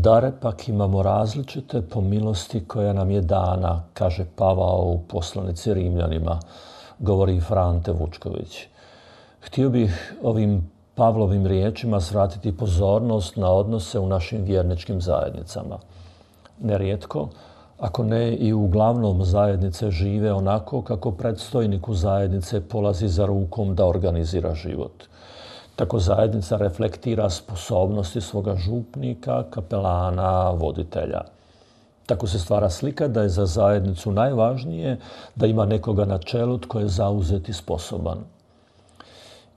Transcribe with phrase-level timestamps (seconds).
[0.00, 6.40] Dare pak imamo različite po milosti koja nam je dana, kaže Pavao u poslanici Rimljanima,
[6.98, 8.66] govori Frante Vučković.
[9.40, 15.78] Htio bih ovim Pavlovim riječima svratiti pozornost na odnose u našim vjerničkim zajednicama.
[16.60, 17.28] Nerijetko,
[17.78, 24.54] ako ne i uglavnom zajednice žive onako kako predstojniku zajednice polazi za rukom da organizira
[24.54, 25.04] život.
[25.76, 31.20] Tako zajednica reflektira sposobnosti svoga župnika, kapelana, voditelja.
[32.06, 34.96] Tako se stvara slika da je za zajednicu najvažnije
[35.34, 38.18] da ima nekoga na čelu tko je zauzet i sposoban.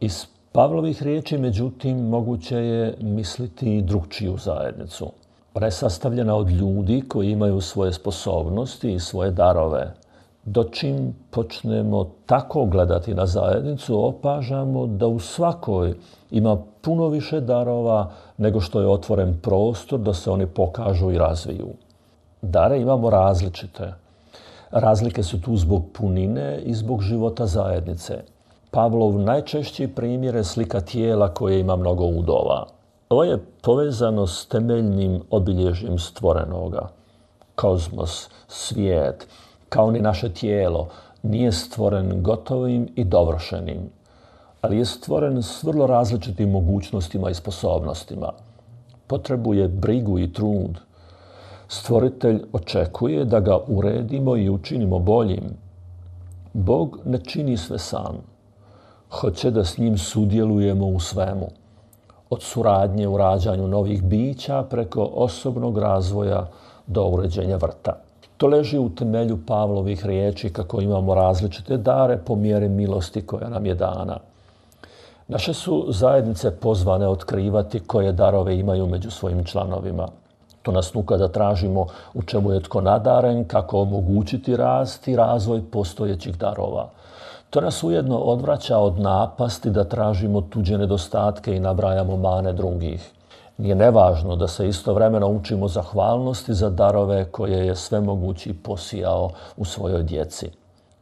[0.00, 5.12] Iz Pavlovih riječi, međutim, moguće je misliti i drugčiju zajednicu.
[5.54, 9.94] Ona je sastavljena od ljudi koji imaju svoje sposobnosti i svoje darove.
[10.50, 15.94] Dočim počnemo tako gledati na zajednicu, opažamo da u svakoj
[16.30, 21.68] ima puno više darova nego što je otvoren prostor da se oni pokažu i razviju.
[22.42, 23.94] Dare imamo različite.
[24.70, 28.22] Razlike su tu zbog punine i zbog života zajednice.
[28.70, 32.66] Pavlov najčešći primjer je slika tijela koje ima mnogo udova.
[33.08, 36.88] Ovo je povezano s temeljnim obilježjem stvorenoga.
[37.54, 39.26] Kozmos, svijet,
[39.68, 40.88] kao ni naše tijelo,
[41.22, 43.90] nije stvoren gotovim i dovršenim,
[44.60, 48.32] ali je stvoren s vrlo različitim mogućnostima i sposobnostima.
[49.06, 50.78] Potrebuje brigu i trud.
[51.68, 55.44] Stvoritelj očekuje da ga uredimo i učinimo boljim.
[56.52, 58.16] Bog ne čini sve sam.
[59.10, 61.48] Hoće da s njim sudjelujemo u svemu
[62.30, 66.46] od suradnje u rađanju novih bića preko osobnog razvoja
[66.86, 68.07] do uređenja vrta.
[68.38, 73.66] To leži u temelju Pavlovih riječi kako imamo različite dare po mjeri milosti koja nam
[73.66, 74.18] je dana.
[75.28, 80.08] Naše su zajednice pozvane otkrivati koje darove imaju među svojim članovima.
[80.62, 85.62] To nas nuka da tražimo u čemu je tko nadaren, kako omogućiti rast i razvoj
[85.70, 86.88] postojećih darova.
[87.50, 93.12] To nas ujedno odvraća od napasti da tražimo tuđe nedostatke i nabrajamo mane drugih.
[93.58, 100.02] Nije nevažno da se istovremeno učimo zahvalnosti za darove koje je svemogući posijao u svojoj
[100.02, 100.50] djeci.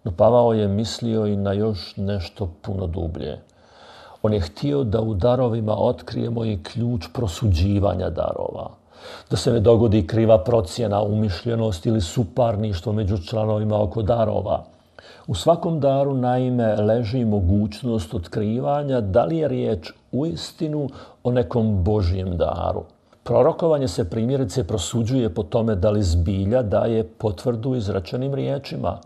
[0.05, 3.39] No Pavao je mislio i na još nešto puno dublje.
[4.23, 8.71] On je htio da u darovima otkrijemo i ključ prosuđivanja darova.
[9.31, 14.65] Da se ne dogodi kriva procjena, umišljenost ili suparništvo među članovima oko darova–
[15.27, 20.89] u svakom daru naime leži mogućnost otkrivanja da li je riječ u istinu
[21.25, 22.83] o nekom Božijem daru.
[23.23, 28.99] Prorokovanje se primjerice prosuđuje po tome da li zbilja daje potvrdu izrečenim riječima.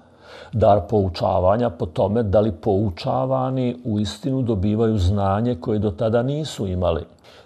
[0.52, 6.66] Dar poučavanja po tome da li poučavani u istinu dobivaju znanje koje do tada nisu
[6.66, 7.04] imali.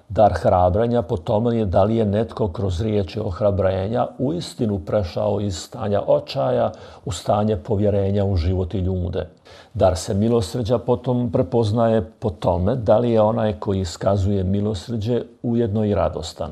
[0.09, 5.56] Dar hrabranja po tome je da li je netko kroz riječi ohrabrenja uistinu prešao iz
[5.59, 6.72] stanja očaja
[7.04, 9.28] u stanje povjerenja u život i ljude.
[9.75, 15.84] Dar se milosrđa potom prepoznaje po tome da li je onaj koji iskazuje milosrđe ujedno
[15.84, 16.50] i radostan.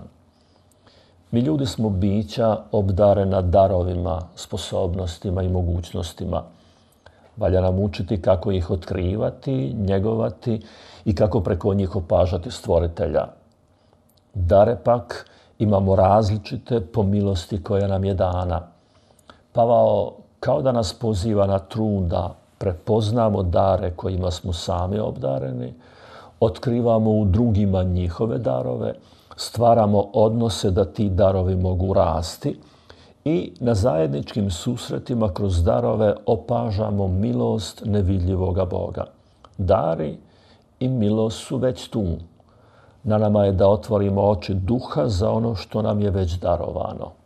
[1.31, 6.43] Mi ljudi smo bića obdarena darovima, sposobnostima i mogućnostima.
[7.37, 10.61] Valja nam učiti kako ih otkrivati, njegovati
[11.05, 13.42] i kako preko njih opažati stvoritelja.
[14.35, 18.61] Dare pak imamo različite po milosti koja nam je dana.
[19.53, 25.75] Pavao kao da nas poziva na trud da prepoznamo dare kojima smo sami obdareni,
[26.41, 28.95] otkrivamo u drugima njihove darove,
[29.37, 32.59] stvaramo odnose da ti darovi mogu rasti
[33.25, 39.05] i na zajedničkim susretima kroz darove opažamo milost nevidljivoga Boga.
[39.59, 40.19] Dari
[40.81, 42.05] i milost su već tu.
[43.05, 47.22] Na nama je da otvorimo oči duha za ono što nam je već darovano.